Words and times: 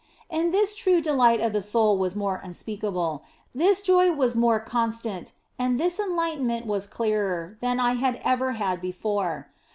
And 0.31 0.51
this 0.51 0.73
true 0.73 0.99
delight 0.99 1.41
of 1.41 1.53
the 1.53 1.61
soul 1.61 1.95
was 1.95 2.15
more 2.15 2.41
unspeakable, 2.43 3.21
this 3.53 3.83
joy 3.83 4.11
was 4.11 4.33
more 4.33 4.59
constant 4.59 5.31
and 5.59 5.79
this 5.79 5.99
enlightenment 5.99 6.65
was 6.65 6.87
clearer 6.87 7.55
.than 7.61 7.79
I 7.79 7.93
had 7.93 8.19
ever 8.25 8.53
had 8.53 8.81
before. 8.81 9.49